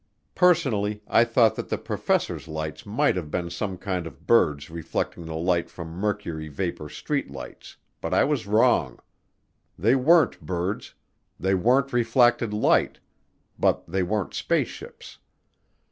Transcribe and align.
Personally 0.33 1.03
I 1.07 1.23
thought 1.23 1.53
that 1.57 1.69
the 1.69 1.77
professors' 1.77 2.47
lights 2.47 2.87
might 2.87 3.15
have 3.15 3.29
been 3.29 3.51
some 3.51 3.77
kind 3.77 4.07
of 4.07 4.25
birds 4.25 4.71
reflecting 4.71 5.25
the 5.27 5.35
light 5.35 5.69
from 5.69 5.89
mercury 5.89 6.47
vapor 6.47 6.89
street 6.89 7.29
lights, 7.29 7.77
but 8.01 8.11
I 8.11 8.23
was 8.23 8.47
wrong. 8.47 8.97
They 9.77 9.93
weren't 9.93 10.41
birds, 10.43 10.95
they 11.39 11.53
weren't 11.53 11.93
refracted 11.93 12.51
light, 12.51 12.97
but 13.59 13.85
they 13.87 14.01
weren't 14.01 14.33
spaceships. 14.33 15.19